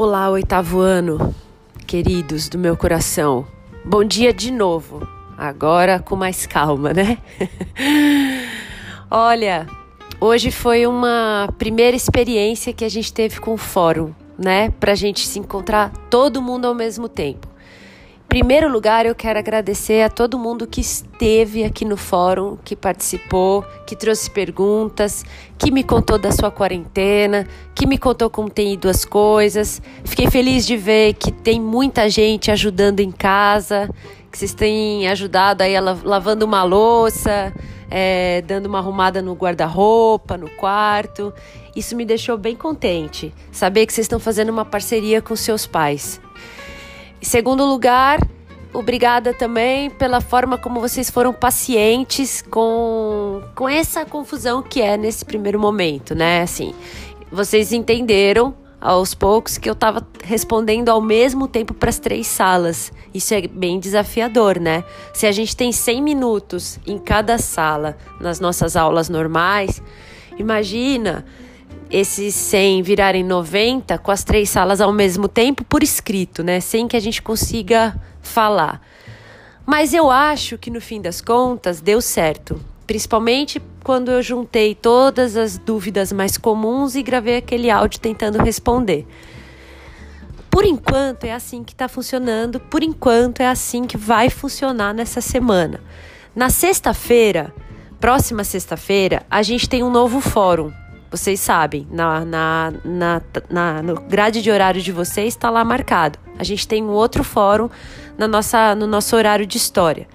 [0.00, 1.34] Olá, oitavo ano,
[1.84, 3.44] queridos do meu coração.
[3.84, 5.04] Bom dia de novo,
[5.36, 7.18] agora com mais calma, né?
[9.10, 9.66] Olha,
[10.20, 14.70] hoje foi uma primeira experiência que a gente teve com o fórum, né?
[14.78, 17.47] Pra gente se encontrar todo mundo ao mesmo tempo
[18.28, 23.64] primeiro lugar, eu quero agradecer a todo mundo que esteve aqui no fórum, que participou,
[23.86, 25.24] que trouxe perguntas,
[25.56, 29.80] que me contou da sua quarentena, que me contou como tem ido as coisas.
[30.04, 33.88] Fiquei feliz de ver que tem muita gente ajudando em casa,
[34.30, 37.52] que vocês têm ajudado aí lavando uma louça,
[37.90, 41.32] é, dando uma arrumada no guarda-roupa, no quarto.
[41.74, 46.20] Isso me deixou bem contente, saber que vocês estão fazendo uma parceria com seus pais.
[47.20, 48.20] Em segundo lugar,
[48.72, 55.24] obrigada também pela forma como vocês foram pacientes com, com essa confusão que é nesse
[55.24, 56.42] primeiro momento, né?
[56.42, 56.72] Assim,
[57.30, 62.92] vocês entenderam aos poucos que eu estava respondendo ao mesmo tempo para as três salas.
[63.12, 64.84] Isso é bem desafiador, né?
[65.12, 69.82] Se a gente tem 100 minutos em cada sala nas nossas aulas normais,
[70.38, 71.24] imagina
[71.90, 76.60] esses 100 virarem 90 com as três salas ao mesmo tempo por escrito, né?
[76.60, 78.82] Sem que a gente consiga falar.
[79.64, 82.60] Mas eu acho que no fim das contas deu certo.
[82.86, 89.06] Principalmente quando eu juntei todas as dúvidas mais comuns e gravei aquele áudio tentando responder.
[90.50, 95.20] Por enquanto é assim que está funcionando, por enquanto é assim que vai funcionar nessa
[95.20, 95.80] semana.
[96.34, 97.54] Na sexta-feira,
[98.00, 100.72] próxima sexta-feira, a gente tem um novo fórum
[101.10, 106.18] vocês sabem, na, na, na, na, no grade de horário de vocês está lá marcado.
[106.38, 107.70] A gente tem um outro fórum
[108.16, 110.06] na nossa, no nosso horário de história.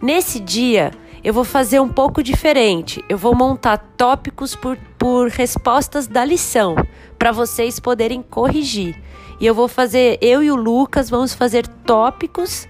[0.00, 0.90] Nesse dia,
[1.24, 3.02] eu vou fazer um pouco diferente.
[3.08, 6.76] Eu vou montar tópicos por, por respostas da lição,
[7.18, 9.00] para vocês poderem corrigir.
[9.40, 12.68] E eu vou fazer, eu e o Lucas vamos fazer tópicos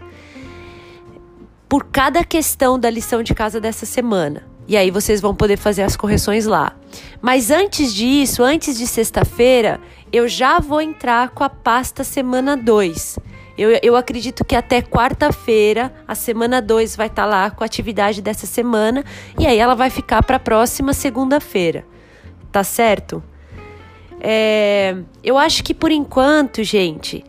[1.69, 4.52] por cada questão da lição de casa dessa semana.
[4.67, 6.77] E aí vocês vão poder fazer as correções lá.
[7.21, 9.81] Mas antes disso, antes de sexta-feira,
[10.13, 13.19] eu já vou entrar com a pasta semana 2.
[13.57, 17.67] Eu, eu acredito que até quarta-feira, a semana 2 vai estar tá lá com a
[17.67, 19.05] atividade dessa semana.
[19.39, 21.85] E aí ela vai ficar para a próxima segunda-feira.
[22.51, 23.23] Tá certo?
[24.21, 27.25] É, eu acho que por enquanto, gente,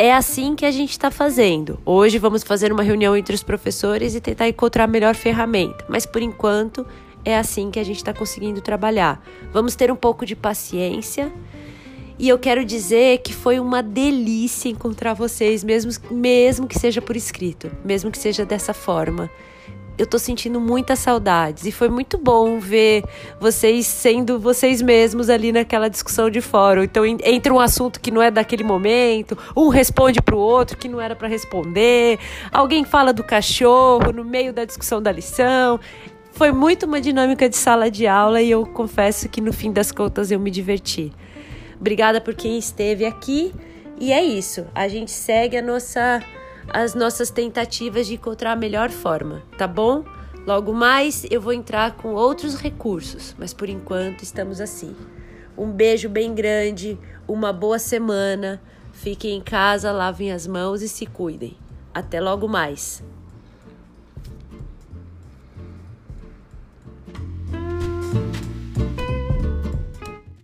[0.00, 1.78] é assim que a gente está fazendo.
[1.84, 6.06] Hoje vamos fazer uma reunião entre os professores e tentar encontrar a melhor ferramenta, mas
[6.06, 6.86] por enquanto
[7.22, 9.22] é assim que a gente está conseguindo trabalhar.
[9.52, 11.30] Vamos ter um pouco de paciência.
[12.18, 17.14] E eu quero dizer que foi uma delícia encontrar vocês, mesmo, mesmo que seja por
[17.14, 19.28] escrito, mesmo que seja dessa forma
[20.00, 21.66] eu tô sentindo muitas saudades.
[21.66, 23.04] E foi muito bom ver
[23.38, 26.82] vocês sendo vocês mesmos ali naquela discussão de fórum.
[26.82, 31.00] Então, entra um assunto que não é daquele momento, um responde pro outro que não
[31.00, 32.18] era para responder,
[32.50, 35.78] alguém fala do cachorro no meio da discussão da lição.
[36.32, 39.92] Foi muito uma dinâmica de sala de aula e eu confesso que no fim das
[39.92, 41.12] contas eu me diverti.
[41.78, 43.52] Obrigada por quem esteve aqui.
[43.98, 44.66] E é isso.
[44.74, 46.22] A gente segue a nossa
[46.68, 50.04] as nossas tentativas de encontrar a melhor forma, tá bom?
[50.46, 54.96] Logo mais eu vou entrar com outros recursos, mas por enquanto estamos assim.
[55.56, 56.98] Um beijo bem grande,
[57.28, 58.60] uma boa semana.
[58.92, 61.56] Fiquem em casa, lavem as mãos e se cuidem.
[61.92, 63.02] Até logo mais.